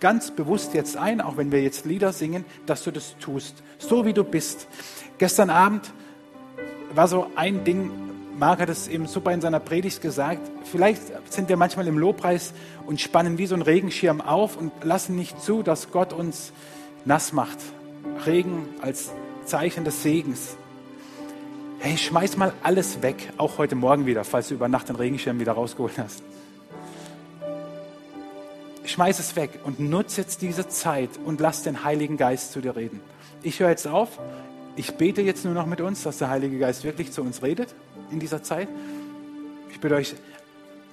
[0.00, 4.06] ganz bewusst jetzt ein, auch wenn wir jetzt Lieder singen, dass du das tust, so
[4.06, 4.66] wie du bist.
[5.18, 5.92] Gestern Abend
[6.94, 7.90] war so ein Ding,
[8.38, 12.54] Marc hat es eben super in seiner Predigt gesagt, vielleicht sind wir manchmal im Lobpreis
[12.86, 16.52] und spannen wie so ein Regenschirm auf und lassen nicht zu, dass Gott uns
[17.04, 17.58] nass macht.
[18.26, 19.10] Regen als
[19.44, 20.56] Zeichen des Segens.
[21.78, 25.40] Hey, schmeiß mal alles weg, auch heute Morgen wieder, falls du über Nacht den Regenschirm
[25.40, 26.22] wieder rausgeholt hast
[28.90, 32.76] schmeiß es weg und nutze jetzt diese Zeit und lass den Heiligen Geist zu dir
[32.76, 33.00] reden.
[33.42, 34.18] Ich höre jetzt auf.
[34.76, 37.74] Ich bete jetzt nur noch mit uns, dass der Heilige Geist wirklich zu uns redet
[38.10, 38.68] in dieser Zeit.
[39.70, 40.14] Ich bitte euch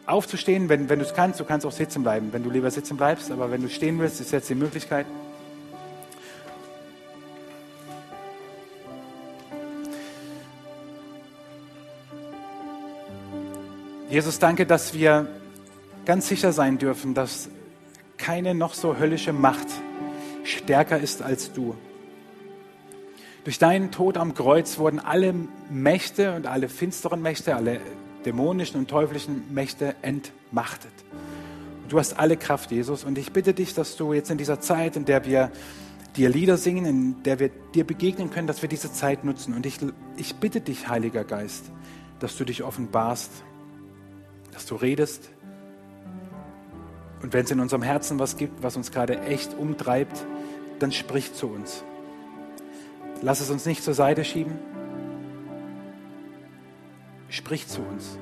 [0.06, 1.40] aufzustehen, wenn, wenn du es kannst.
[1.40, 3.32] Du kannst auch sitzen bleiben, wenn du lieber sitzen bleibst.
[3.32, 5.06] Aber wenn du stehen willst, ist jetzt die Möglichkeit.
[14.18, 15.28] Jesus, danke, dass wir
[16.04, 17.50] ganz sicher sein dürfen, dass
[18.18, 19.68] keine noch so höllische Macht
[20.44, 21.76] stärker ist als du.
[23.44, 25.36] Durch deinen Tod am Kreuz wurden alle
[25.70, 27.80] Mächte und alle finsteren Mächte, alle
[28.26, 30.94] dämonischen und teuflischen Mächte entmachtet.
[31.88, 33.04] Du hast alle Kraft, Jesus.
[33.04, 35.52] Und ich bitte dich, dass du jetzt in dieser Zeit, in der wir
[36.16, 39.54] dir Lieder singen, in der wir dir begegnen können, dass wir diese Zeit nutzen.
[39.54, 39.78] Und ich,
[40.16, 41.66] ich bitte dich, Heiliger Geist,
[42.20, 43.44] dass du dich offenbarst,
[44.58, 45.30] dass du redest,
[47.22, 50.26] und wenn es in unserem Herzen was gibt, was uns gerade echt umtreibt,
[50.80, 51.84] dann sprich zu uns.
[53.22, 54.58] Lass es uns nicht zur Seite schieben.
[57.30, 58.18] Sprich zu uns.